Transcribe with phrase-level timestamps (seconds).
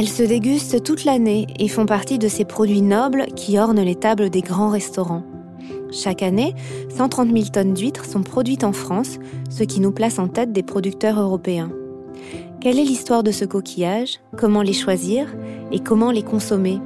[0.00, 3.96] Elles se dégustent toute l'année et font partie de ces produits nobles qui ornent les
[3.96, 5.24] tables des grands restaurants.
[5.90, 6.54] Chaque année,
[6.96, 9.18] 130 000 tonnes d'huîtres sont produites en France,
[9.50, 11.72] ce qui nous place en tête des producteurs européens.
[12.60, 14.20] Quelle est l'histoire de ce coquillage?
[14.36, 15.34] Comment les choisir?
[15.72, 16.78] Et comment les consommer?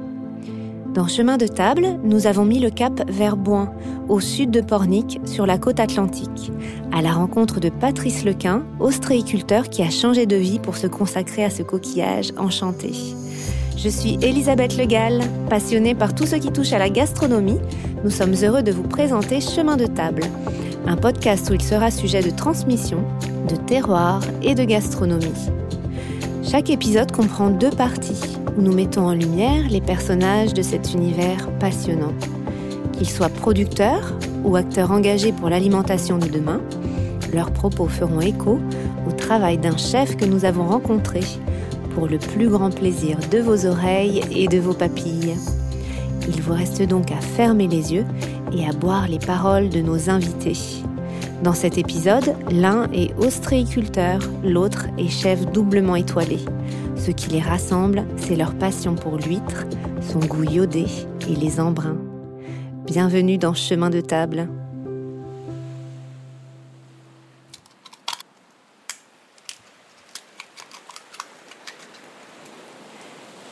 [0.93, 3.73] Dans Chemin de table, nous avons mis le cap vers Boin,
[4.09, 6.51] au sud de Pornic, sur la côte atlantique,
[6.91, 11.43] à la rencontre de Patrice Lequin, ostréiculteur qui a changé de vie pour se consacrer
[11.43, 12.91] à ce coquillage enchanté.
[13.75, 17.59] Je suis Elisabeth Legal, passionnée par tout ce qui touche à la gastronomie.
[18.03, 20.21] Nous sommes heureux de vous présenter Chemin de table,
[20.85, 23.03] un podcast où il sera sujet de transmission,
[23.49, 25.49] de terroir et de gastronomie.
[26.45, 31.49] Chaque épisode comprend deux parties où nous mettons en lumière les personnages de cet univers
[31.57, 32.13] passionnant.
[32.91, 36.61] Qu'ils soient producteurs ou acteurs engagés pour l'alimentation de demain,
[37.33, 38.59] leurs propos feront écho
[39.07, 41.21] au travail d'un chef que nous avons rencontré
[41.95, 45.35] pour le plus grand plaisir de vos oreilles et de vos papilles.
[46.27, 48.05] Il vous reste donc à fermer les yeux
[48.55, 50.83] et à boire les paroles de nos invités.
[51.41, 56.39] Dans cet épisode, l'un est ostréiculteur, l'autre est chef doublement étoilé.
[56.95, 59.65] Ce qui les rassemble, c'est leur passion pour l'huître,
[60.01, 60.85] son goût iodé
[61.27, 61.97] et les embruns.
[62.85, 64.47] Bienvenue dans Chemin de table.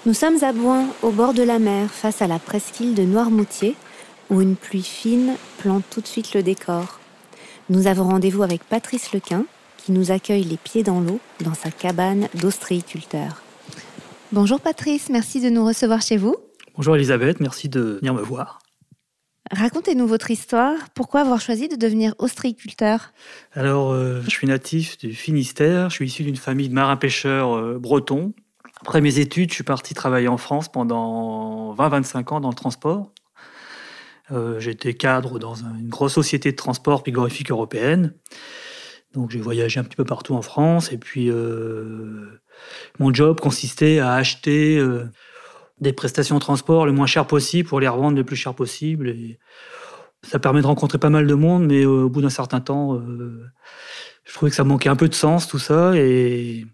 [0.06, 3.76] Nous sommes à Boin, au bord de la mer, face à la presqu'île de Noirmoutier,
[4.30, 7.01] où une pluie fine plante tout de suite le décor.
[7.70, 9.46] Nous avons rendez-vous avec Patrice Lequin,
[9.78, 13.42] qui nous accueille les pieds dans l'eau dans sa cabane d'ostréiculteur.
[14.32, 16.36] Bonjour Patrice, merci de nous recevoir chez vous.
[16.76, 18.60] Bonjour Elisabeth, merci de venir me voir.
[19.52, 20.90] Racontez-nous votre histoire.
[20.96, 23.12] Pourquoi avoir choisi de devenir ostréiculteur
[23.52, 25.90] Alors, euh, je suis natif du Finistère.
[25.90, 28.34] Je suis issu d'une famille de marins-pêcheurs euh, bretons.
[28.80, 33.12] Après mes études, je suis parti travailler en France pendant 20-25 ans dans le transport.
[34.32, 38.14] Euh, J'étais cadre dans une grosse société de transport frigorifique européenne.
[39.14, 40.92] Donc j'ai voyagé un petit peu partout en France.
[40.92, 42.40] Et puis euh,
[43.00, 45.06] mon job consistait à acheter euh,
[45.80, 49.10] des prestations de transport le moins cher possible pour les revendre le plus cher possible.
[49.10, 49.40] Et
[50.24, 53.02] ça permet de rencontrer pas mal de monde, mais au bout d'un certain temps,
[54.24, 55.96] je trouvais que ça manquait un peu de sens tout ça.
[55.96, 56.68] Et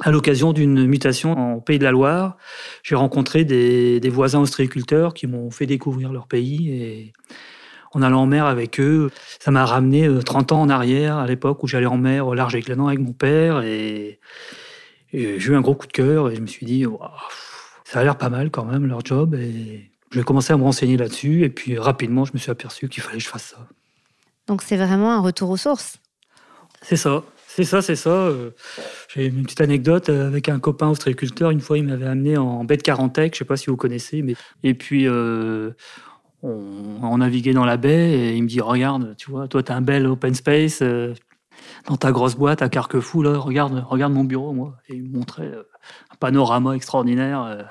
[0.00, 2.36] à l'occasion d'une mutation en Pays de la Loire,
[2.82, 7.12] j'ai rencontré des, des, voisins ostréiculteurs qui m'ont fait découvrir leur pays et
[7.92, 11.62] en allant en mer avec eux, ça m'a ramené 30 ans en arrière, à l'époque
[11.62, 14.20] où j'allais en mer au large Clénan avec mon père et,
[15.12, 17.00] et j'ai eu un gros coup de cœur et je me suis dit, wow,
[17.84, 20.98] ça a l'air pas mal quand même leur job et j'ai commencé à me renseigner
[20.98, 23.66] là-dessus et puis rapidement je me suis aperçu qu'il fallait que je fasse ça.
[24.46, 25.96] Donc c'est vraiment un retour aux sources.
[26.82, 27.22] C'est ça.
[27.56, 28.10] C'est ça, c'est ça.
[28.10, 28.50] Euh,
[29.08, 31.50] J'ai une petite anecdote avec un copain ostréiculteur.
[31.50, 34.20] Une fois, il m'avait amené en baie de Carantec, je sais pas si vous connaissez.
[34.20, 34.34] Mais...
[34.62, 35.70] Et puis, euh,
[36.42, 39.74] on, naviguait dans la baie et il me dit Regarde, tu vois, toi, tu as
[39.74, 41.14] un bel open space euh,
[41.86, 43.22] dans ta grosse boîte à Carquefou.
[43.22, 44.76] Là, regarde, regarde mon bureau, moi.
[44.90, 45.62] Et il me montrait euh,
[46.12, 47.42] un panorama extraordinaire.
[47.42, 47.62] Euh.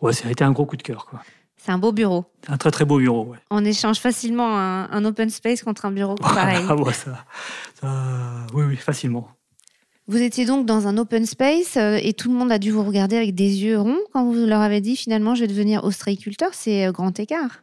[0.00, 1.20] Ouais, ça a été un gros coup de cœur, quoi.
[1.64, 2.24] C'est un beau bureau.
[2.48, 3.38] Un très très beau bureau, ouais.
[3.50, 6.64] On échange facilement un, un open space contre un bureau pareil.
[6.68, 7.24] ah ouais, ça,
[7.80, 7.88] ça,
[8.52, 9.28] oui, oui, facilement.
[10.08, 12.82] Vous étiez donc dans un open space euh, et tout le monde a dû vous
[12.82, 16.48] regarder avec des yeux ronds quand vous leur avez dit finalement je vais devenir ostréiculteur.
[16.52, 17.62] C'est grand écart.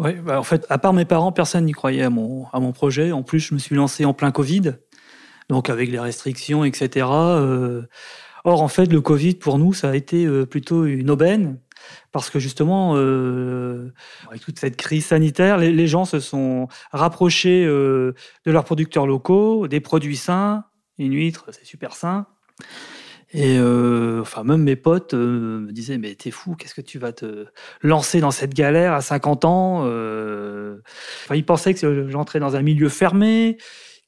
[0.00, 2.72] Oui, bah en fait, à part mes parents, personne n'y croyait à mon, à mon
[2.72, 3.12] projet.
[3.12, 4.72] En plus, je me suis lancé en plein Covid,
[5.48, 7.06] donc avec les restrictions, etc.
[7.10, 7.82] Euh,
[8.44, 11.58] or, en fait, le Covid, pour nous, ça a été euh, plutôt une aubaine
[12.12, 13.92] parce que justement, euh,
[14.28, 18.14] avec toute cette crise sanitaire, les, gens se sont rapprochés euh,
[18.46, 20.64] de leurs producteurs locaux, des produits sains.
[20.98, 22.26] Une huître, c'est super sain.
[23.32, 27.12] Et euh, enfin, même mes potes me disaient Mais t'es fou, qu'est-ce que tu vas
[27.12, 27.46] te
[27.80, 32.88] lancer dans cette galère à 50 ans enfin, Ils pensaient que j'entrais dans un milieu
[32.88, 33.56] fermé,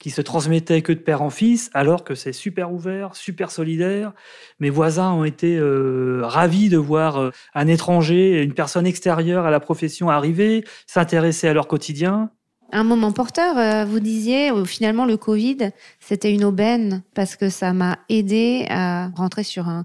[0.03, 4.13] qui se transmettait que de père en fils, alors que c'est super ouvert, super solidaire.
[4.59, 9.53] Mes voisins ont été euh, ravis de voir euh, un étranger, une personne extérieure à
[9.53, 12.31] la profession arriver, s'intéresser à leur quotidien.
[12.73, 15.71] Un moment porteur, euh, vous disiez, finalement le Covid,
[16.01, 19.85] c'était une aubaine parce que ça m'a aidé à rentrer sur un,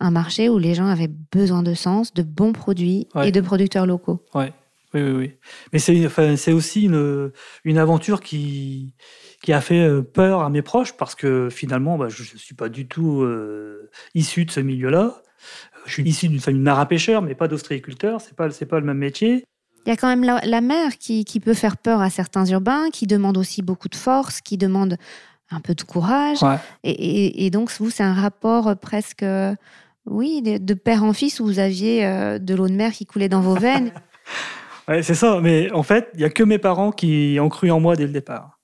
[0.00, 3.28] un, marché où les gens avaient besoin de sens, de bons produits ouais.
[3.28, 4.24] et de producteurs locaux.
[4.34, 4.50] Ouais.
[4.94, 5.32] Oui, oui, oui.
[5.74, 7.30] Mais c'est enfin, aussi une,
[7.64, 8.94] une aventure qui,
[9.42, 12.68] qui a fait peur à mes proches parce que finalement, bah, je ne suis pas
[12.68, 15.22] du tout euh, issu de ce milieu-là.
[15.86, 18.20] Je suis issu d'une famille de marin-pêcheur, mais pas d'ostréiculteur.
[18.20, 19.44] C'est pas, c'est pas le même métier.
[19.86, 22.44] Il y a quand même la, la mer qui, qui, peut faire peur à certains
[22.46, 24.96] urbains, qui demande aussi beaucoup de force, qui demande
[25.50, 26.42] un peu de courage.
[26.42, 26.56] Ouais.
[26.82, 29.24] Et, et, et, donc, vous, c'est un rapport presque
[30.04, 33.30] Oui, de père en fils où vous aviez euh, de l'eau de mer qui coulait
[33.30, 33.92] dans vos veines.
[34.88, 35.40] ouais, c'est ça.
[35.40, 38.06] Mais en fait, il n'y a que mes parents qui ont cru en moi dès
[38.06, 38.57] le départ.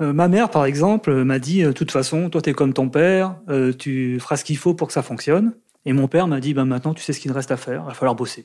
[0.00, 2.88] Euh, ma mère, par exemple, m'a dit de toute façon, toi, tu es comme ton
[2.88, 3.36] père,
[3.78, 5.54] tu feras ce qu'il faut pour que ça fonctionne.
[5.84, 7.88] Et mon père m'a dit bah, maintenant, tu sais ce qu'il reste à faire, il
[7.88, 8.44] va falloir bosser.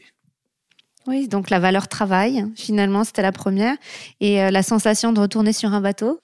[1.08, 3.76] Oui, donc la valeur travail, finalement, c'était la première.
[4.20, 6.20] Et la sensation de retourner sur un bateau?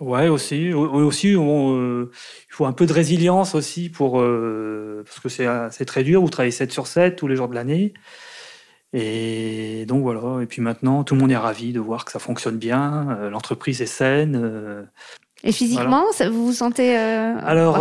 [0.00, 0.72] Ouais, aussi.
[0.72, 6.04] Aussi, euh, il faut un peu de résilience aussi pour euh, parce que c'est très
[6.04, 6.20] dur.
[6.20, 7.94] Vous travaillez 7 sur 7 tous les jours de l'année.
[8.92, 10.42] Et donc voilà.
[10.42, 13.16] Et puis maintenant, tout le monde est ravi de voir que ça fonctionne bien.
[13.20, 14.88] Euh, l'entreprise est saine.
[15.44, 17.76] Et physiquement, vous vous sentez Alors,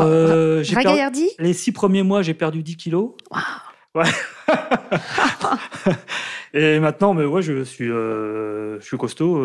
[0.63, 3.12] j'ai perdu, les six premiers mois, j'ai perdu 10 kilos.
[3.95, 4.04] Ouais.
[6.54, 9.44] et maintenant, mais ouais, je suis, je suis costaud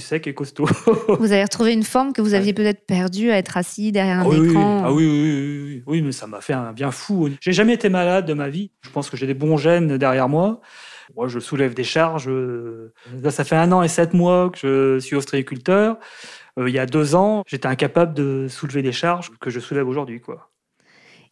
[0.00, 0.66] sec et costaud.
[1.18, 4.30] vous avez retrouvé une forme que vous aviez peut-être perdue à être assis derrière un
[4.30, 4.82] ah écran.
[4.84, 7.28] Ah oui, oui, oui, oui, mais ça m'a fait un bien fou.
[7.40, 8.70] J'ai jamais été malade de ma vie.
[8.82, 10.60] Je pense que j'ai des bons gènes derrière moi.
[11.14, 12.28] Moi, je soulève des charges.
[12.28, 15.98] Là, ça fait un an et sept mois que je suis ostréiculteur.
[16.58, 19.88] Euh, il y a deux ans, j'étais incapable de soulever des charges que je soulève
[19.88, 20.50] aujourd'hui, quoi.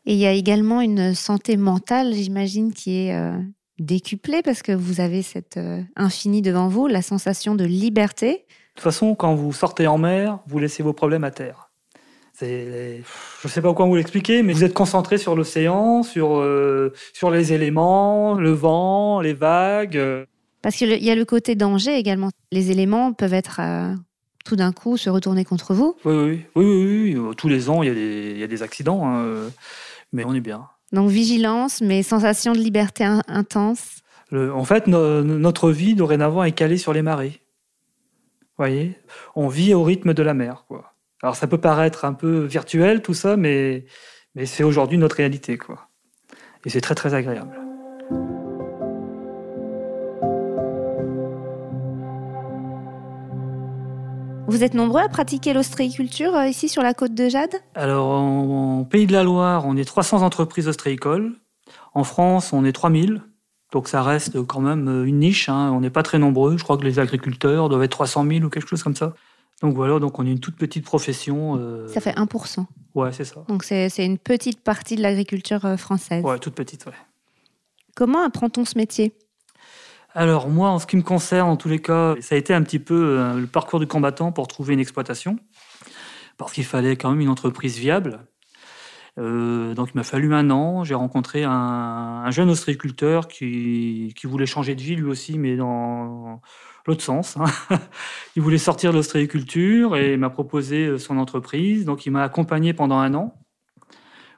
[0.07, 3.39] Et il y a également une santé mentale, j'imagine, qui est euh,
[3.79, 8.29] décuplé parce que vous avez cette euh, infini devant vous, la sensation de liberté.
[8.29, 8.37] De
[8.77, 11.71] toute façon, quand vous sortez en mer, vous laissez vos problèmes à terre.
[12.41, 12.97] Je
[13.45, 17.31] ne sais pas comment vous l'expliquer, mais vous êtes concentré sur l'océan, sur, euh, sur
[17.31, 20.27] les éléments, le vent, les vagues.
[20.61, 22.31] Parce qu'il y a le côté danger également.
[22.51, 23.95] Les éléments peuvent être euh,
[24.45, 25.95] tout d'un coup se retourner contre vous.
[26.05, 26.65] Oui, oui, oui.
[26.65, 29.51] oui, oui, Tous les ans, il y a des, il y a des accidents, hein,
[30.13, 30.67] mais on est bien.
[30.95, 34.03] Donc vigilance, mais sensation de liberté intense.
[34.33, 37.41] en fait, notre vie dorénavant est calée sur les marées.
[38.57, 38.97] Voyez?
[39.35, 40.65] On vit au rythme de la mer.
[41.21, 43.87] Alors ça peut paraître un peu virtuel tout ça, mais,
[44.37, 45.59] mais c'est aujourd'hui notre réalité.
[45.59, 45.89] Quoi.
[46.65, 47.64] Et c'est très très agréable.
[54.55, 57.57] Vous êtes nombreux à pratiquer l'ostréiculture euh, ici sur la côte de Jade?
[57.75, 61.33] Alors, en, Pays de la Loire, on est 300 entreprises ostréicoles.
[61.93, 63.21] En France, on est 3000.
[63.73, 65.49] Donc ça reste quand même euh, une niche.
[65.49, 65.73] Hein.
[65.73, 66.57] On n'est pas très nombreux.
[66.57, 69.15] Je crois que les agriculteurs doivent être 300 000 ou quelque chose comme ça.
[69.61, 71.59] Donc voilà, donc on est une toute petite profession.
[71.59, 72.65] Euh, ça fait 1%.
[72.95, 73.45] Ouais, c'est ça.
[73.49, 76.23] Donc c'est une petite partie de l'agriculture française.
[76.23, 76.93] Ouais, toute petite, ouais.
[77.97, 79.15] Comment apprend-on ce métier?
[80.15, 82.63] Alors moi, en ce qui me concerne, en tous les cas, ça a été un
[82.63, 85.39] petit peu euh, le parcours du combattant pour trouver une exploitation,
[86.39, 88.21] parce qu'il fallait quand même une entreprise viable.
[89.19, 90.85] Euh, donc il m'a fallu un an.
[90.85, 96.41] J'ai rencontré un, jeune ostréiculteur qui, voulait changer de vie lui aussi, mais dans
[96.87, 97.37] l'autre sens.
[97.37, 97.79] Hein.
[98.37, 101.85] il voulait sortir de l'ostréiculture et m'a proposé euh, son entreprise.
[101.85, 103.35] Donc il m'a accompagné pendant un an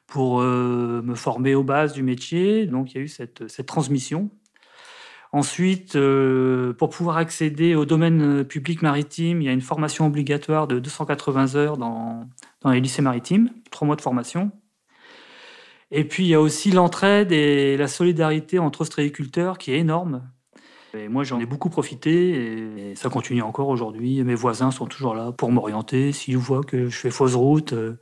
[0.06, 2.66] pour me former aux bases du métier.
[2.66, 4.30] Donc il y a eu cette transmission.
[5.36, 10.66] Ensuite, euh, pour pouvoir accéder au domaine public maritime, il y a une formation obligatoire
[10.66, 12.26] de 280 heures dans,
[12.64, 14.50] les lycées maritimes, trois mois de formation.
[15.90, 20.26] Et puis, il y a aussi l'entraide et la solidarité entre ostréiculteurs qui est énorme.
[20.94, 24.24] Et moi, j'en ai beaucoup profité et ça continue encore aujourd'hui.
[24.24, 26.12] Mes voisins sont toujours là pour m'orienter.
[26.12, 28.00] S'ils voient que je fais fausse route, euh,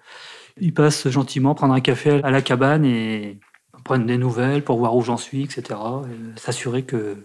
[0.61, 3.41] ils passent gentiment prendre un café à la cabane et
[3.83, 5.81] prendre des nouvelles pour voir où j'en suis, etc.
[6.37, 7.17] S'assurer que,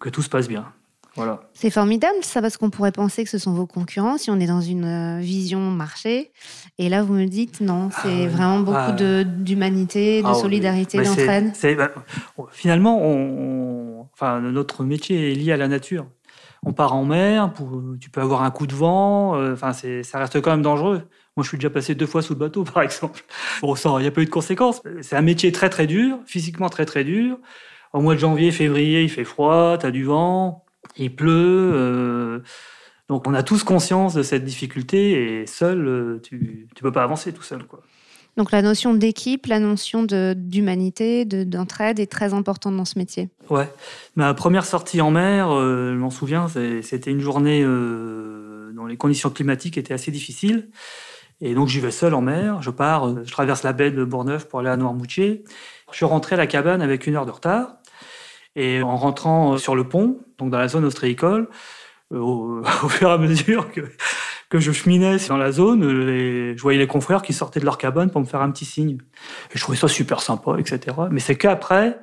[0.00, 0.72] que tout se passe bien.
[1.16, 1.40] Voilà.
[1.54, 4.46] C'est formidable ça parce qu'on pourrait penser que ce sont vos concurrents si on est
[4.46, 6.30] dans une euh, vision marché.
[6.78, 9.24] Et là, vous me dites non, ah c'est vraiment beaucoup ah.
[9.24, 11.52] d'humanité, de, ah solidarité, d'entraide.
[11.76, 11.90] Bah,
[12.52, 16.06] finalement, on, enfin, notre métier est lié à la nature.
[16.62, 20.18] On part en mer, pour, tu peux avoir un coup de vent, euh, enfin, ça
[20.18, 21.02] reste quand même dangereux.
[21.36, 23.24] Moi, je suis déjà passé deux fois sous le bateau, par exemple.
[23.62, 24.82] Bon, il n'y a pas eu de conséquences.
[25.00, 27.38] C'est un métier très, très dur, physiquement très, très dur.
[27.92, 30.64] Au mois de janvier, février, il fait froid, tu as du vent,
[30.96, 31.72] il pleut.
[31.74, 32.40] Euh,
[33.08, 37.02] donc, on a tous conscience de cette difficulté et seul, euh, tu ne peux pas
[37.02, 37.64] avancer tout seul.
[37.64, 37.80] Quoi.
[38.36, 43.28] Donc, la notion d'équipe, la notion d'humanité, d'entraide est très importante dans ce métier.
[43.48, 43.68] Ouais.
[44.14, 46.46] Ma première sortie en mer, euh, je m'en souviens,
[46.82, 50.68] c'était une journée dont les conditions climatiques étaient assez difficiles.
[51.42, 54.46] Et donc j'y vais seul en mer, je pars, je traverse la baie de Bourneuf
[54.46, 55.42] pour aller à Noirmoutier.
[55.90, 57.79] Je suis rentré à la cabane avec une heure de retard.
[58.56, 61.48] Et en rentrant euh, sur le pont, donc dans la zone ostréicole,
[62.12, 63.82] euh, au, fur et à mesure que,
[64.48, 68.10] que je cheminais dans la zone, je voyais les confrères qui sortaient de leur cabane
[68.10, 68.98] pour me faire un petit signe.
[69.52, 70.96] Et je trouvais ça super sympa, etc.
[71.10, 71.98] Mais c'est qu'après,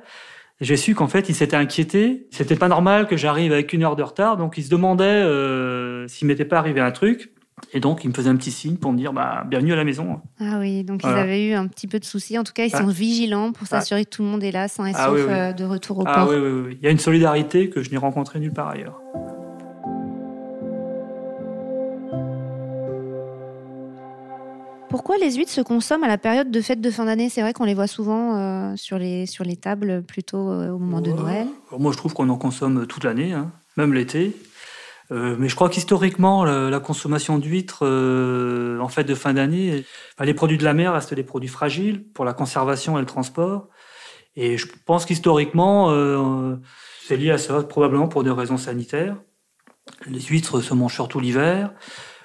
[0.60, 2.26] j'ai su qu'en fait, ils s'étaient inquiétés.
[2.30, 6.08] C'était pas normal que j'arrive avec une heure de retard, donc ils se demandaient euh,
[6.08, 7.32] s'il m'était pas arrivé un truc.
[7.72, 9.84] Et donc, ils me faisaient un petit signe pour me dire bah, bienvenue à la
[9.84, 10.20] maison.
[10.40, 12.38] Ah oui, donc ils avaient eu un petit peu de soucis.
[12.38, 14.86] En tout cas, ils sont vigilants pour s'assurer que tout le monde est là, sans
[14.86, 16.28] et ah sauf euh, de retour au ah, port.
[16.30, 16.78] Oui, oui, oui.
[16.80, 19.00] Il y a une solidarité que je n'ai rencontrée nulle part ailleurs.
[24.88, 27.28] Pourquoi les huîtres se consomment à la période de fête de fin d'année?
[27.28, 30.78] C'est vrai qu'on les voit souvent euh, sur, les, sur les tables plutôt euh, au
[30.78, 31.46] moment de Noël.
[31.78, 34.34] Moi, je trouve qu'on en consomme toute l'année, hein, même l'été.
[35.10, 37.86] Euh, mais je crois qu'historiquement, la, consommation d'huîtres
[38.80, 39.84] en fête de fin d'année,
[40.20, 43.68] les produits de la mer restent des produits fragiles pour la conservation et le transport.
[44.36, 45.90] Et je pense qu'historiquement,
[47.02, 49.16] c'est lié à ça, probablement pour des raisons sanitaires.
[50.06, 51.72] Les huîtres se mangent surtout l'hiver.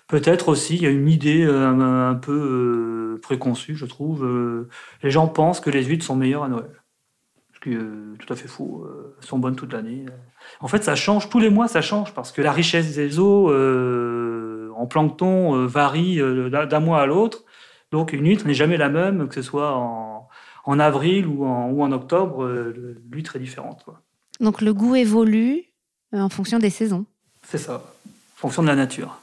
[0.07, 4.25] Peut-être aussi, il y a une idée euh, un, peu euh, préconçue, je trouve.
[4.25, 4.69] Euh,
[5.01, 6.82] les gens pensent que les huîtres sont meilleures à Noël.
[7.63, 8.85] Qui est tout à fait faux.
[9.19, 10.05] Elles sont bonnes toute l'année.
[10.59, 11.29] En fait, ça change.
[11.29, 13.49] Tous les mois, ça change parce que la richesse des eaux
[14.75, 17.45] en plancton varie d'un mois à l'autre.
[17.91, 22.45] Donc, une huître n'est jamais la même, que ce soit en, avril ou en, octobre.
[23.09, 23.85] L'huître est différente.
[24.41, 25.63] Donc, le goût évolue
[26.11, 27.05] en fonction des saisons.
[27.47, 29.19] C'est ça, en fonction de la nature.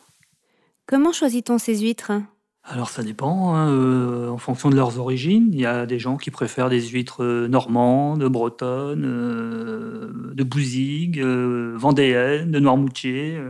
[0.87, 2.13] Comment choisit-on ces huîtres?
[2.63, 5.49] Alors ça dépend, hein, euh, en fonction de leurs origines.
[5.53, 11.23] Il y a des gens qui préfèrent des huîtres euh, normandes, bretonnes, euh, de bouzigues,
[11.23, 13.41] vendéennes, de noirmoutier,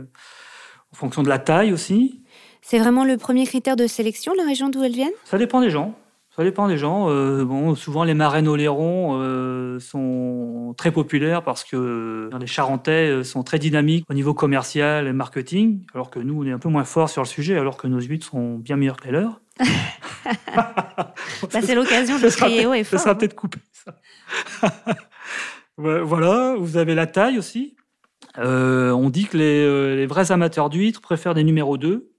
[0.93, 2.23] en fonction de la taille aussi.
[2.63, 5.11] C'est vraiment le premier critère de sélection, la région d'où elles viennent?
[5.25, 5.95] Ça dépend des gens.
[6.41, 7.11] Ça dépend des gens.
[7.11, 13.23] Euh, bon, souvent, les marraines Oléron euh, sont très populaires parce que euh, les Charentais
[13.25, 16.71] sont très dynamiques au niveau commercial et marketing, alors que nous, on est un peu
[16.71, 19.43] moins forts sur le sujet, alors que nos huîtres sont bien meilleures que les leurs.
[20.57, 21.13] bah,
[21.63, 22.99] c'est l'occasion de crier haut et fort.
[22.99, 23.17] Ça sera hein.
[23.17, 23.95] peut-être coupé, ça.
[25.77, 27.77] voilà, vous avez la taille aussi.
[28.39, 32.11] on dit que les, les vrais amateurs d'huîtres préfèrent des numéros 2,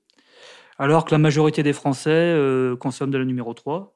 [0.77, 2.37] alors que la majorité des Français
[2.79, 3.95] consomment de la numéro 3.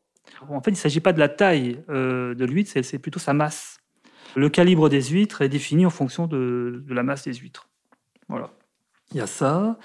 [0.49, 3.33] En fait, il ne s'agit pas de la taille euh, de l'huître, c'est plutôt sa
[3.33, 3.79] masse.
[4.35, 7.69] Le calibre des huîtres est défini en fonction de, la masse des huîtres.
[8.27, 8.51] Voilà.
[9.11, 9.77] Il y a ça,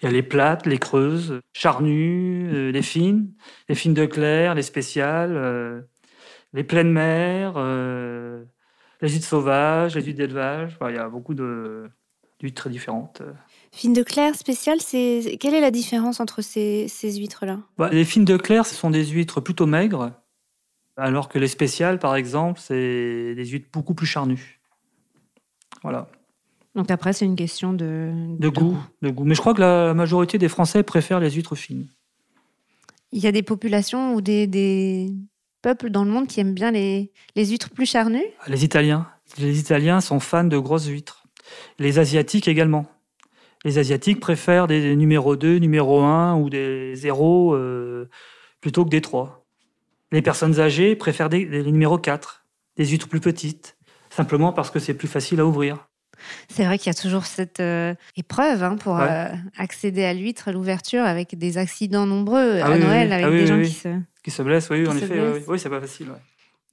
[0.00, 3.32] il y a les plates, les creuses, charnues, euh, les fines,
[3.68, 5.80] les fines de clair, les spéciales, euh,
[6.52, 7.54] les pleines mers,
[9.00, 10.78] les huîtres sauvages, les huîtres d'élevage.
[10.88, 13.22] il y a beaucoup d'huîtres différentes.
[13.76, 17.58] Fines de clair spéciales, c'est quelle est la différence entre ces, huîtres-là?
[17.76, 20.12] Bah, Les fines de clair, ce sont des huîtres plutôt maigres,
[20.96, 24.62] alors que les spéciales, par exemple, c'est des huîtres beaucoup plus charnues.
[25.82, 26.08] Voilà.
[26.74, 29.24] Donc après, c'est une question de, de, goût, de goût.
[29.24, 31.86] Mais je crois que la majorité des Français préfèrent les huîtres fines.
[33.12, 35.12] Il y a des populations ou des,
[35.60, 38.24] peuples dans le monde qui aiment bien les, les huîtres plus charnues?
[38.48, 39.06] Les Italiens.
[39.36, 41.24] Les Italiens sont fans de grosses huîtres.
[41.78, 42.86] Les Asiatiques également
[43.66, 48.08] les Asiatiques préfèrent des numéros 2, numéro 1 ou des 0 euh,
[48.60, 49.44] plutôt que des 3.
[50.12, 52.46] Les personnes âgées préfèrent des, numéros 4,
[52.76, 53.76] des huîtres plus petites,
[54.08, 55.88] simplement parce que c'est plus facile à ouvrir.
[56.48, 59.26] C'est vrai qu'il y a toujours cette euh, épreuve hein, pour euh,
[59.58, 63.60] accéder à l'huître, l'ouverture, avec des accidents nombreux ah à Noël, avec ah des gens
[63.60, 63.88] qui se...
[64.22, 65.44] Qui se blessent, oui, en effet.
[65.48, 66.12] Oui, c'est pas facile.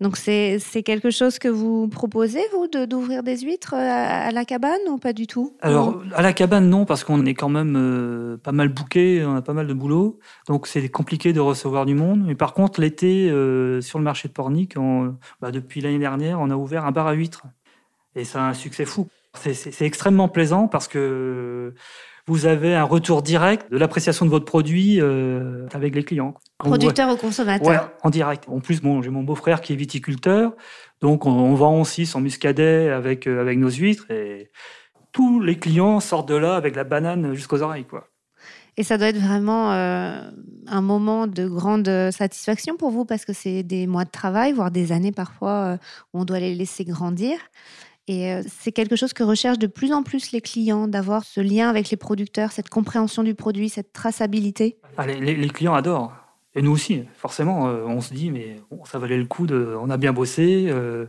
[0.02, 4.82] Donc c'est quelque chose que vous proposez, vous, d'ouvrir des huîtres euh, à, la cabane
[4.90, 5.56] ou pas du tout?
[5.62, 9.36] Alors, à la cabane, non, parce qu'on est quand même euh, pas mal bouqué, on
[9.36, 10.20] a pas mal de boulot.
[10.48, 12.24] Donc c'est compliqué de recevoir du monde.
[12.26, 14.76] Mais par contre, l'été, euh, sur le marché de Pornic,
[15.40, 17.44] bah, depuis l'année dernière, on a ouvert un bar à huîtres.
[18.16, 19.08] Et ça a un succès fou.
[19.36, 21.74] C'est extrêmement plaisant parce que
[22.28, 26.36] vous avez un retour direct de l'appréciation de votre produit euh, avec les clients.
[26.58, 27.92] Producteur au consommateur.
[28.02, 28.46] en direct.
[28.48, 30.54] En plus, bon, j'ai mon beau-frère qui est viticulteur,
[31.02, 34.50] donc on, vend aussi son muscadet avec, euh, avec nos huîtres et
[35.12, 37.86] tous les clients sortent de là avec la banane jusqu'aux oreilles.
[37.86, 38.08] Quoi.
[38.78, 40.22] Et ça doit être vraiment euh,
[40.68, 44.72] un moment de grande satisfaction pour vous parce que c'est des mois de travail, voire
[44.72, 45.78] des années parfois
[46.14, 47.38] où on doit les laisser grandir.
[48.08, 51.40] Et euh, c'est quelque chose que recherchent de plus en plus les clients, d'avoir ce
[51.40, 54.78] lien avec les producteurs, cette compréhension du produit, cette traçabilité.
[54.98, 56.14] Ah, les, clients adorent.
[56.56, 59.90] Et nous aussi, forcément, euh, on se dit, mais ça valait le coup, de, on
[59.90, 61.08] a bien bossé, euh,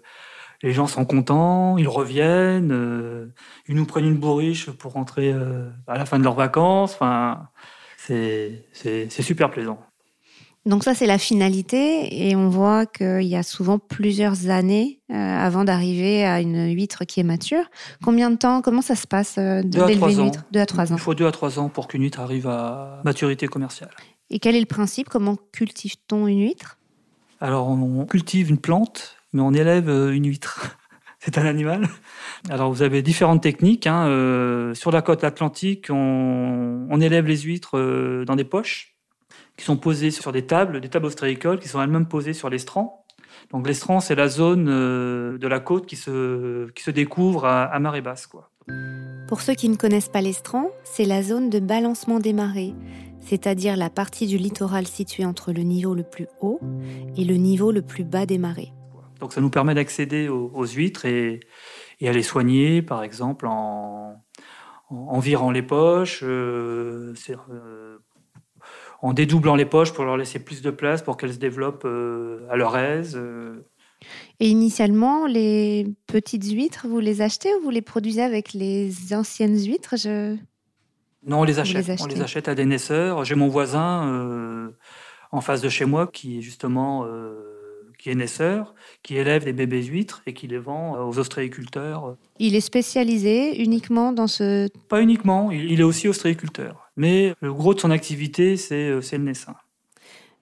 [0.63, 3.33] les gens sont contents, ils reviennent,
[3.69, 5.31] ils nous prennent une bourriche pour rentrer
[5.87, 6.95] à la fin de leurs vacances.
[6.95, 7.49] Enfin,
[7.99, 9.79] c'est super plaisant.
[10.67, 12.29] Donc ça, c'est la finalité.
[12.29, 17.05] Et on voit qu'il y a souvent plusieurs années euh, avant d'arriver à une huître
[17.05, 17.65] qui est mature.
[18.03, 20.45] Combien de temps Comment ça se passe euh, d'élever une huître?
[20.53, 20.97] Deux à trois ans.
[20.97, 23.91] Il faut deux à trois ans pour qu'une huître arrive à maturité commerciale.
[24.31, 25.11] Et quel est le principe?
[25.11, 26.79] Comment cultive-t-on une huître?
[27.41, 30.79] Alors, on cultive une plante, mais on élève euh, une huître.
[31.19, 31.89] c'est un animal.
[32.49, 33.87] Alors vous avez différentes techniques.
[33.87, 34.07] Hein.
[34.07, 38.94] Euh, sur la côte atlantique, on, élève les huîtres dans des poches
[39.57, 43.05] qui sont posées sur des tables, des tables ostréicoles qui sont elles-mêmes posées sur l'estran.
[43.51, 47.79] Donc l'estran, c'est la zone euh, de la côte qui se, qui se découvre à,
[47.79, 48.27] marée basse.
[48.27, 48.51] Quoi.
[49.29, 52.75] Pour ceux qui ne connaissent pas l'estran, c'est la zone de balancement des marées,
[53.21, 56.61] c'est-à-dire la partie du littoral située entre le niveau le plus haut
[57.17, 58.73] et le niveau le plus bas des marées.
[59.21, 61.41] Donc ça nous permet d'accéder aux, huîtres et,
[62.03, 64.21] à les soigner, par exemple, en,
[65.19, 67.99] virant les poches, euh, euh,
[69.03, 72.47] en dédoublant les poches pour leur laisser plus de place pour qu'elles se développent euh,
[72.51, 73.21] à leur aise.
[74.41, 79.59] Et initialement, les petites huîtres, vous les achetez ou vous les produisez avec les anciennes
[79.59, 79.95] huîtres?
[81.27, 82.01] Non, on les achète.
[82.01, 83.25] on les achète à des naisseurs.
[83.25, 84.73] J'ai mon voisin
[85.33, 87.07] en face de chez moi qui est justement
[88.05, 92.17] qui est naisseur, qui élève des bébés huîtres et qui les vend aux ostréiculteurs.
[92.39, 94.69] Il est spécialisé uniquement dans ce...
[94.89, 96.84] Pas uniquement, il est aussi ostréiculteur.
[96.97, 99.55] Mais le gros de son activité, c'est euh, le naissin.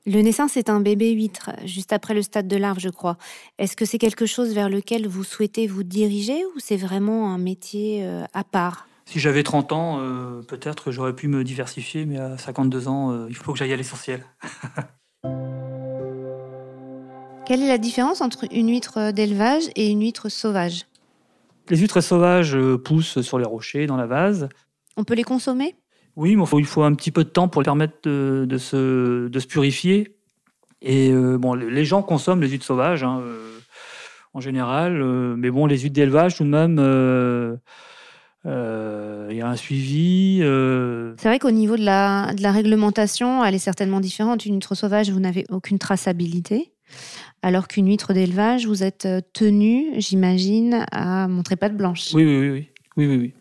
[0.05, 3.17] Le naissin, c'est un bébé huître, juste après le stade de larve, je crois.
[3.59, 7.39] Est-ce que c'est quelque chose vers lequel vous souhaitez vous diriger ou c'est vraiment un
[7.39, 8.89] métier euh, à part?
[9.07, 13.27] Si j'avais 30 ans, euh, peut-être que j'aurais pu me diversifier, mais à 52 ans,
[13.29, 14.25] il faut que j'aille à l'essentiel.
[17.47, 20.87] Quelle est la différence entre une huître d'élevage et une huître sauvage?
[21.69, 24.49] Les huîtres sauvages poussent sur les rochers, dans la vase.
[24.97, 25.75] On peut les consommer?
[26.17, 30.17] Oui, mais il faut un petit peu de temps pour permettre de, se, purifier.
[30.83, 33.59] Et euh, bon, les gens consomment les huîtres sauvages hein, euh,
[34.35, 35.03] en général,
[35.37, 36.79] mais bon, les huîtres d'élevage tout de même.
[38.45, 40.39] Il y a un suivi.
[41.19, 44.45] C'est vrai qu'au niveau de la, de la réglementation, elle est certainement différente.
[44.45, 46.73] Une huître sauvage, vous n'avez aucune traçabilité
[47.43, 52.11] alors qu'une huître d'élevage, vous êtes euh, tenu, j'imagine, à montrer pas de blanche.
[52.15, 53.35] Oui, oui, oui, oui, oui, oui.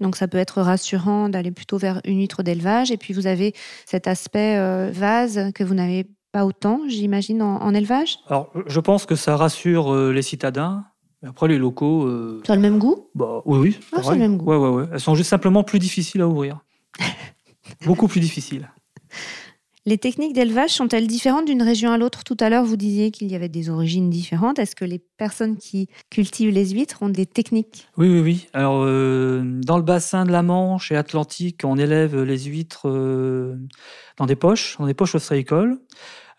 [0.00, 2.90] Donc ça peut être rassurant d'aller plutôt vers une huître d'élevage.
[2.90, 3.54] Et puis vous avez
[3.86, 8.18] cet aspect euh, vase que vous n'avez pas autant, j'imagine, en, élevage.
[8.28, 10.84] Alors je pense que ça rassure euh, les citadins.
[11.26, 12.08] Après les locaux.
[12.46, 13.08] Ça a le même goût?
[13.14, 13.78] bah, Oui, oui.
[13.92, 14.44] Ah, le même goût.
[14.44, 14.84] Ouais, ouais, ouais.
[14.92, 16.60] Elles sont juste simplement plus difficiles à ouvrir.
[17.86, 18.68] Beaucoup plus difficiles.
[19.88, 22.24] Les techniques d'élevage sont-elles différentes d'une région à l'autre?
[22.24, 24.58] Tout à l'heure, vous disiez qu'il y avait des origines différentes.
[24.58, 27.86] Est-ce que les personnes qui cultivent les huîtres ont des techniques?
[27.96, 28.48] Oui, oui, oui.
[28.52, 33.54] Alors, euh, dans le bassin de la Manche et Atlantique, on élève les huîtres euh,
[34.16, 35.78] dans des poches, dans des poches ostréicoles,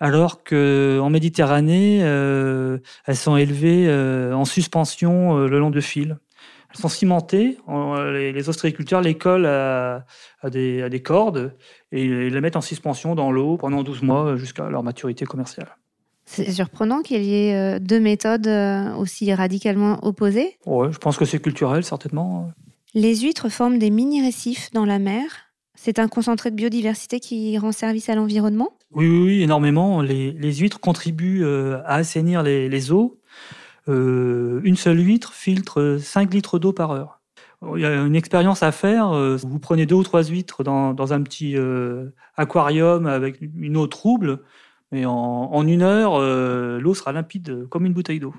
[0.01, 3.89] alors qu'en Méditerranée, euh, elles sont élevées
[4.33, 6.17] en suspension le long de fils.
[6.71, 7.57] Elles sont cimentées.
[7.67, 10.05] Les, ostréiculteurs les collent à,
[10.49, 11.53] des, cordes
[11.91, 15.77] et ils les mettent en suspension dans l'eau pendant 12 mois jusqu'à leur maturité commerciale.
[16.25, 20.57] C'est surprenant qu'il y ait euh, deux méthodes euh, aussi radicalement opposées.
[20.65, 22.51] Oui, je pense que c'est culturel, certainement.
[22.93, 25.23] Les huîtres forment des mini-récifs dans la mer.
[25.73, 30.01] C'est un concentré de biodiversité qui rend service à l'environnement oui, oui, énormément.
[30.01, 33.16] Les, huîtres contribuent euh, à assainir les eaux
[33.89, 37.21] euh, une seule huître filtre 5 litres d'eau par heure.
[37.75, 39.11] Il y a une expérience à faire.
[39.11, 43.87] Euh, vous prenez deux ou trois huîtres dans, un petit euh, aquarium avec une eau
[43.87, 44.41] trouble,
[44.91, 46.19] mais en, une heure,
[46.79, 48.33] l'eau sera limpide comme une bouteille d'eau.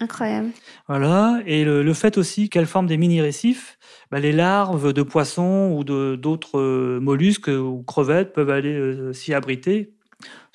[0.00, 0.50] Incroyable.
[0.88, 1.40] Voilà.
[1.46, 3.78] Et le, fait aussi qu'elles forment des mini-récifs,
[4.10, 9.94] bah, les larves de poissons ou d'autres mollusques ou crevettes peuvent aller s'y abriter.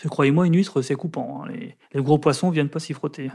[0.05, 1.41] Croyez-moi, une huître, c'est coupant.
[1.41, 1.51] Hein.
[1.53, 3.31] Les, les, gros poissons viennent pas s'y frotter.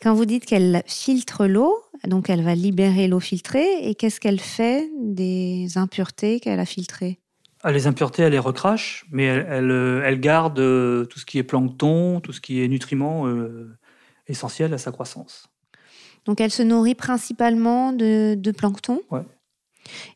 [0.00, 1.74] Quand vous dites qu'elle filtre l'eau,
[2.06, 7.18] donc elle va libérer l'eau filtrée, et qu'est-ce qu'elle fait des impuretés qu'elle a filtrées?
[7.62, 12.20] Ah, Les impuretés, elle les recrache, mais elle, garde euh, tout ce qui est plancton,
[12.20, 13.76] tout ce qui est nutriments euh,
[14.28, 15.48] essentiels à sa croissance.
[16.24, 19.00] Donc elle se nourrit principalement de, de plancton?
[19.10, 19.22] Ouais.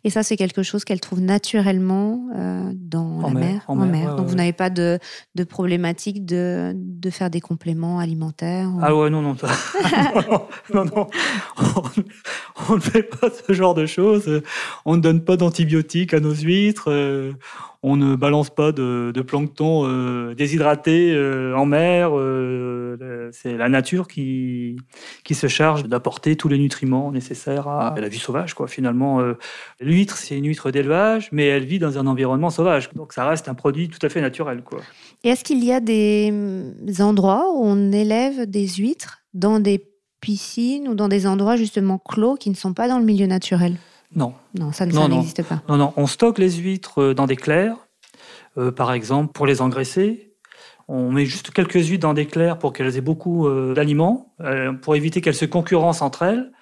[0.04, 3.64] Et ça, c'est quelque chose qu'elle trouve naturellement euh, dans la mer.
[3.68, 4.16] En, mer.
[4.16, 4.98] Donc, vous n'avez pas de,
[5.34, 9.36] de problématique de, de, faire des compléments alimentaires Ah ouais, non, non.
[10.74, 11.06] non, non,
[12.68, 14.42] On, ne fait pas ce genre de choses.
[14.84, 16.90] On ne donne pas d'antibiotiques à nos huîtres.
[17.84, 22.10] On ne balance pas de, plancton euh, déshydraté euh, en mer.
[22.16, 24.76] Euh, c'est la nature qui,
[25.24, 28.54] qui se charge d'apporter tous les nutriments nécessaires à la vie sauvage.
[28.54, 28.68] Quoi.
[28.68, 29.20] Finalement,
[29.80, 32.90] l'huître, c'est une huître d'élevage, mais elle vit dans un environnement sauvage.
[32.94, 34.62] Donc ça reste un produit tout à fait naturel.
[34.62, 34.80] Quoi.
[35.24, 39.84] Et est-ce qu'il y a des mm, endroits où on élève des huîtres dans des
[40.20, 43.76] piscines ou dans des endroits justement clos qui ne sont pas dans le milieu naturel?
[44.14, 44.34] Non.
[44.58, 45.62] Non, ça, n'existe pas.
[45.68, 47.76] Non, non, on stocke les huîtres euh, dans des clairs,
[48.58, 50.34] euh, par exemple, pour les engraisser.
[50.88, 54.34] On met juste quelques huîtres dans des clairs pour qu'elles aient beaucoup d'aliments,
[54.82, 56.52] pour éviter qu'elles se concurrencent entre elles.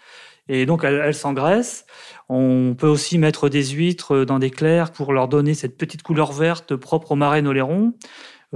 [0.47, 1.87] Et donc, elles, s'engraissent.
[2.29, 6.33] On peut aussi mettre des huîtres dans des clairs pour leur donner cette petite couleur
[6.33, 7.95] verte propre au marais oléron.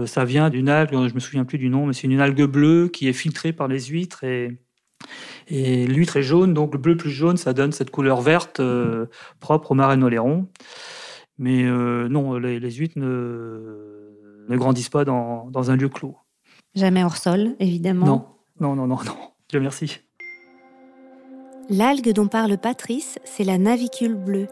[0.05, 2.89] ça vient d'une algue, je me souviens plus du nom, mais c'est une algue bleue
[2.89, 4.59] qui est filtrée par les huîtres et
[5.49, 9.07] et l'huître est jaune, donc le bleu plus jaune, ça donne cette couleur verte euh,
[9.41, 10.49] propre au marais oléron.
[11.39, 16.17] Mais euh, non, les, huîtres ne, ne, grandissent pas dans, dans, un lieu clos.
[16.75, 18.07] Jamais hors sol, évidemment.
[18.07, 18.27] Non,
[18.61, 19.17] non, non, non, non.
[19.49, 20.01] Dieu merci.
[21.69, 24.49] L'algue dont parle Patrice, c'est la navicule bleue,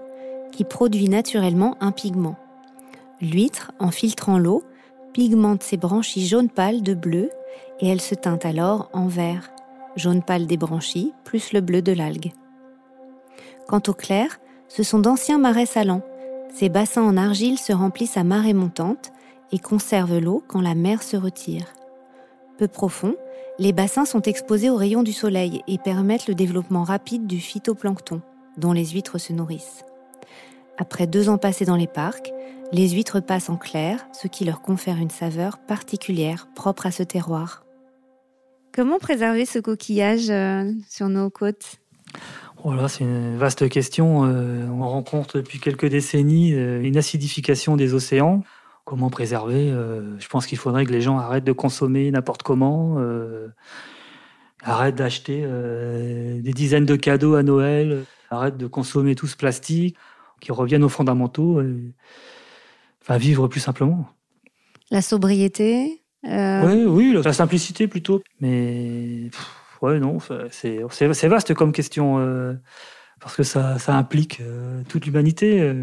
[0.51, 2.37] qui produit naturellement un pigment.
[3.21, 4.65] L'huître, en filtrant l'eau,
[5.13, 7.31] pigmente ses branchies jaune pâle de bleu
[7.81, 9.53] et elle se teinte alors en vert
[9.97, 12.33] jaune pâle des branchies, plus le bleu de l'algue.
[13.69, 16.03] Quant au clair, ce sont d'anciens marais salants.
[16.55, 19.13] Ces bassins en argile se remplissent à marée montante
[19.53, 21.67] et conservent l'eau quand la mer se retire.
[22.59, 23.17] Peu profonds,
[23.59, 28.23] les bassins sont exposés aux rayons du soleil et permettent le développement rapide du phytoplancton,
[28.57, 29.85] dont les huîtres se nourrissent.
[30.79, 32.33] Après deux ans passés dans les parcs,
[32.73, 37.03] les huîtres passent en clair, ce qui leur confère une saveur particulière propre à ce
[37.03, 37.65] terroir.
[38.75, 41.77] Comment préserver ce coquillage euh, sur nos côtes?
[42.65, 44.25] Voilà, c'est une vaste question.
[44.25, 48.43] Euh, on rencontre depuis quelques décennies euh, une acidification des océans.
[48.85, 49.69] Comment préserver?
[50.19, 52.99] Je pense qu'il faudrait que les gens arrêtent de consommer n'importe comment,
[54.61, 59.97] arrêtent d'acheter des dizaines de cadeaux à Noël, arrêtent de consommer tout ce plastique,
[60.41, 61.95] qu'ils reviennent aux fondamentaux, et,
[63.03, 64.09] enfin vivre plus simplement.
[64.91, 68.23] La sobriété, euh, oui, oui, la simplicité plutôt.
[68.41, 69.31] Mais
[69.81, 70.19] ouais, non,
[70.51, 72.55] c'est vaste comme question euh,
[73.21, 75.75] parce que ça, ça implique euh, toute l'humanité.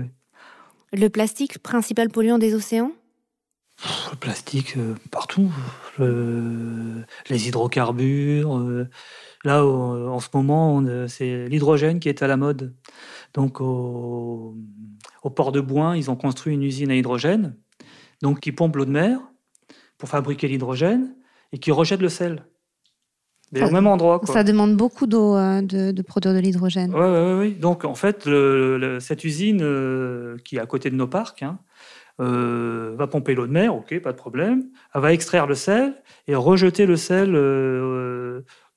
[0.94, 2.92] Le plastique, principal polluant des océans?
[4.12, 4.76] Le plastique
[5.10, 5.52] partout.
[6.00, 8.86] les hydrocarbures.
[9.46, 12.76] là, en ce moment, c'est l'hydrogène qui est à la mode.
[13.34, 14.58] Donc, au,
[15.24, 17.56] au port de Boin, ils ont construit une usine à hydrogène,
[18.22, 19.22] donc qui pompe l'eau de mer
[20.00, 21.14] pour fabriquer l'hydrogène
[21.52, 22.44] et qui rejette le sel.
[23.54, 24.22] au même endroit.
[24.24, 26.92] Ça demande beaucoup d'eau euh, de, produire de l'hydrogène.
[26.96, 27.56] Oui, oui, oui.
[27.56, 28.28] Donc, en fait,
[29.00, 31.60] cette usine euh, qui est à côté de nos parcs hein,
[32.22, 34.64] euh, va pomper l'eau de mer, ok, pas de problème.
[34.96, 37.34] Elle va extraire le sel et rejeter le sel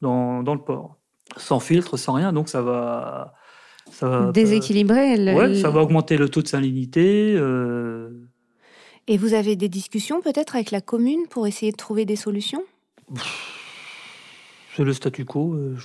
[0.01, 0.99] dans, dans, le port.
[1.37, 2.33] Sans filtre, sans rien.
[2.33, 3.35] Donc, ça va.
[3.91, 5.35] Ça va Déséquilibrer.
[5.35, 7.37] Oui, ça va augmenter le taux de salinité.
[9.13, 12.65] Et vous avez des discussions peut-être avec la commune pour essayer de trouver des solutions?
[14.75, 15.53] C'est le statu quo.
[15.53, 15.77] Euh,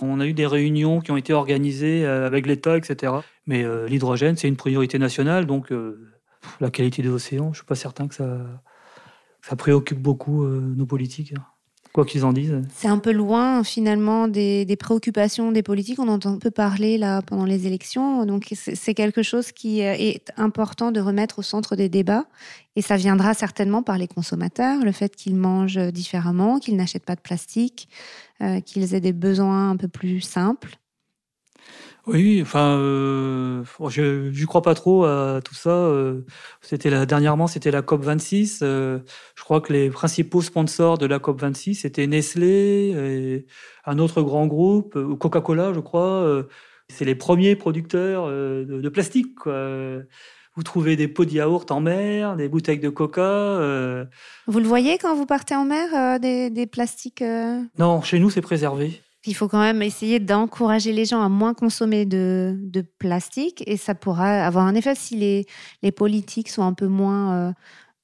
[0.00, 3.12] on a eu des réunions qui ont été organisées euh, avec l'État, etc.
[3.44, 5.72] Mais euh, l'hydrogène, c'est une priorité nationale, donc
[6.60, 8.38] la qualité des océans, je ne suis pas certain que ça,
[9.42, 11.34] ça préoccupe beaucoup nos politiques.
[11.92, 12.62] Quoi qu'ils en disent.
[12.72, 15.98] C'est un peu loin finalement des, préoccupations des politiques.
[15.98, 18.24] On entend peu parler là pendant les élections.
[18.26, 22.26] Donc c'est quelque chose qui est important de remettre au centre des débats.
[22.76, 27.16] Et ça viendra certainement par les consommateurs, le fait qu'ils mangent différemment, qu'ils n'achètent pas
[27.16, 27.88] de plastique,
[28.40, 30.78] euh, qu'ils aient des besoins un peu plus simples.
[32.06, 35.70] Oui, enfin, euh, je ne crois pas trop à tout ça.
[35.70, 36.22] Euh,
[36.62, 38.60] c'était la, dernièrement, c'était la COP 26.
[38.62, 39.00] Euh,
[39.34, 43.46] je crois que les principaux sponsors de la COP 26 c'était Nestlé, et
[43.84, 46.44] un autre grand groupe, Coca-Cola, je crois.
[46.88, 49.38] c'est les premiers producteurs de, plastique.
[50.56, 53.58] Vous trouvez des pots de yaourt en mer, des bouteilles de coca.
[54.46, 57.22] Vous le voyez quand vous partez en mer, des, des plastiques
[57.78, 59.02] Non, chez nous, c'est préservé.
[59.26, 62.56] Il faut quand même essayer d'encourager les gens à moins consommer de,
[62.98, 65.46] plastique et ça pourra avoir un effet si les,
[65.82, 67.52] les politiques sont un peu moins euh,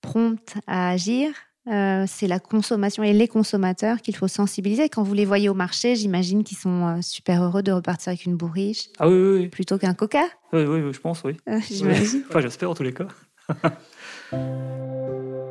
[0.02, 1.30] promptes à agir.
[1.68, 4.88] Euh, c'est la consommation et les consommateurs qu'il faut sensibiliser.
[4.88, 8.24] Quand vous les voyez au marché, j'imagine qu'ils sont euh, super heureux de repartir avec
[8.24, 8.88] une bourriche.
[8.98, 10.24] Ah oui, oui, Plutôt qu'un coca.
[10.52, 11.36] Oui, oui, je pense, oui.
[11.68, 12.22] j'imagine.
[12.28, 13.08] enfin, j'espère en tous les cas.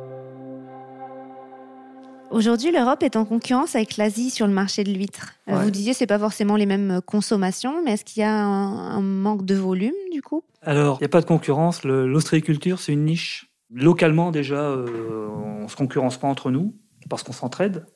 [2.30, 5.34] Aujourd'hui, l'Europe est en concurrence avec l'Asie sur le marché de l'huître.
[5.48, 9.00] Euh, vous disiez, c'est pas forcément les mêmes consommations, mais est-ce qu'il y a un,
[9.00, 10.42] manque de volume du coup?
[10.62, 11.84] Alors, il n'y a pas de concurrence.
[11.84, 13.50] L'ostréiculture, c'est une niche.
[13.72, 16.74] Localement, déjà, euh, on ne se concurrence pas entre nous
[17.08, 17.86] parce qu'on s'entraide.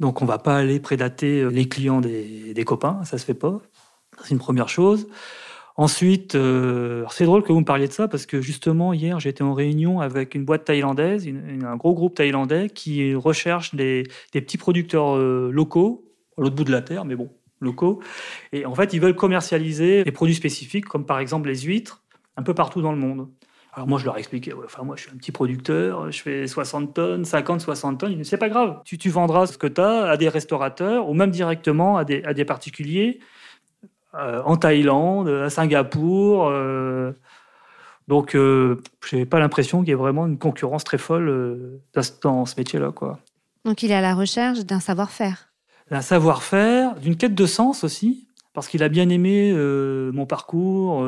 [0.00, 3.34] Donc, on ne va pas aller prédater les clients des, des copains, ça se fait
[3.34, 3.60] pas.
[4.22, 5.08] C'est une première chose.
[5.78, 9.42] Ensuite, euh, c'est drôle que vous me parliez de ça parce que justement hier j'étais
[9.42, 15.16] en réunion avec une boîte thaïlandaise, un gros groupe thaïlandais qui recherche des, petits producteurs
[15.16, 16.04] euh, locaux,
[16.36, 18.00] à l'autre bout de la terre, mais bon, locaux.
[18.52, 22.02] Et en fait, ils veulent commercialiser des produits spécifiques comme par exemple les huîtres
[22.36, 23.28] un peu partout dans le monde.
[23.72, 26.92] Alors moi, je leur expliquais, enfin moi, je suis un petit producteur, je fais 60
[26.92, 28.24] tonnes, 50, 60 tonnes.
[28.24, 31.30] C'est pas grave, tu, tu vendras ce que tu as à des restaurateurs ou même
[31.30, 33.20] directement à des, à des particuliers
[34.14, 36.48] en Thaïlande, à Singapour.
[36.48, 37.12] Euh,
[38.06, 41.80] donc, euh, je n'avais pas l'impression qu'il y ait vraiment une concurrence très folle
[42.22, 42.90] dans ce métier-là.
[42.92, 43.18] Quoi.
[43.64, 45.50] Donc, il est à la recherche d'un savoir-faire.
[45.90, 49.52] D'un savoir-faire, d'une quête de sens aussi, parce qu'il a bien aimé
[50.12, 51.06] mon parcours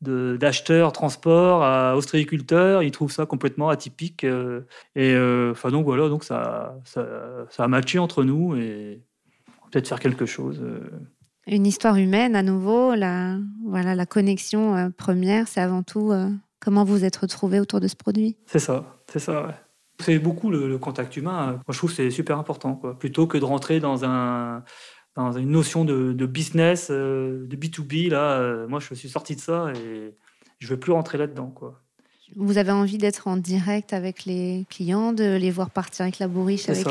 [0.00, 2.82] d'acheteur transport à ostréiculteur.
[2.82, 4.24] Il trouve ça complètement atypique.
[4.94, 5.16] et
[5.50, 7.06] enfin, donc voilà, donc ça, ça,
[7.50, 9.00] ça, a matché entre nous et
[9.70, 10.62] peut-être faire quelque chose
[11.48, 12.94] une histoire humaine à nouveau.
[12.94, 16.28] La, voilà, la connexion euh, première, c'est avant tout euh,
[16.60, 18.36] comment vous êtes retrouvé autour de ce produit.
[18.46, 19.54] C'est ça, c'est ça.
[20.00, 21.52] C'est beaucoup le, contact humain.
[21.52, 22.74] Moi, je trouve c'est super important.
[22.74, 22.96] Quoi.
[22.96, 24.62] Plutôt que de rentrer dans, un,
[25.16, 29.72] dans une notion de, business, euh, de B2B, là, moi, je suis sorti de ça
[29.74, 30.14] et
[30.60, 31.50] je ne veux plus rentrer là-dedans.
[31.50, 31.82] Quoi.
[32.36, 36.28] Vous avez envie d'être en direct avec les clients, de les voir partir avec la
[36.28, 36.86] bourriche, avec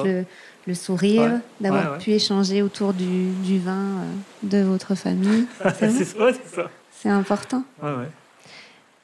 [0.65, 5.45] le, sourire, d'avoir pu échanger autour du, vin euh, de votre famille.
[5.79, 6.69] c'est ça.
[6.91, 7.63] C'est important.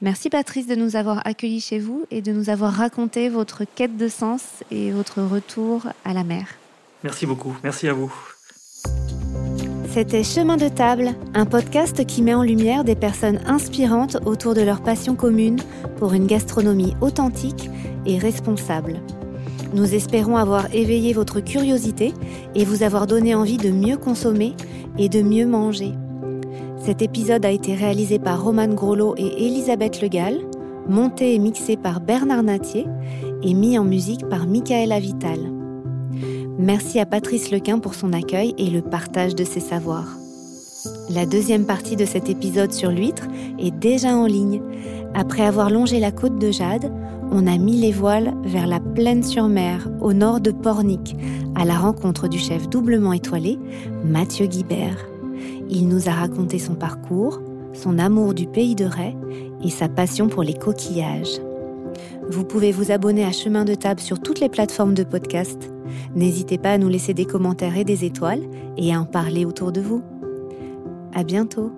[0.02, 3.96] Merci Patrice de nous avoir accueillis chez vous et de nous avoir raconté votre quête
[3.96, 6.48] de sens et votre retour à la mer.
[7.04, 7.56] Merci beaucoup.
[7.63, 8.33] Merci à vous.
[9.93, 14.62] C'était Chemin de table, un podcast qui met en lumière des personnes inspirantes autour de
[14.62, 15.60] leur passion commune
[15.97, 17.69] pour une gastronomie authentique
[18.08, 18.95] et responsable.
[19.75, 22.12] Nous espérons avoir éveillé votre curiosité
[22.56, 24.56] et vous avoir donné envie de mieux consommer
[24.97, 25.91] et de mieux manger.
[26.84, 30.39] Cet épisode a été réalisé par Romane Grolot et Elisabeth Legal,
[30.89, 32.88] monté et mixé par Bernard Natier
[33.43, 35.62] et mis en musique par Michaela Vital.
[36.60, 40.18] Merci à Patrice Lequin pour son accueil et le partage de ses savoirs.
[41.10, 44.62] La deuxième partie de cet épisode sur l'huître est déjà en ligne.
[45.16, 46.92] Après avoir longé la côte de Jade,
[47.32, 51.16] on a mis les voiles vers la plaine sur mer, au nord de Pornic,
[51.56, 53.58] à la rencontre du chef doublement étoilé,
[54.06, 55.08] Mathieu Guibert.
[55.70, 57.42] Il nous a raconté son parcours,
[57.74, 59.16] son amour du pays de Ray
[59.63, 61.42] et sa passion pour les coquillages.
[62.30, 65.73] Vous pouvez vous abonner à Chemin de Table sur toutes les plateformes de podcast.
[66.15, 68.43] N'hésitez pas à nous laisser des commentaires et des étoiles
[68.78, 70.04] et à en parler autour de vous.
[71.13, 71.72] À bientôt!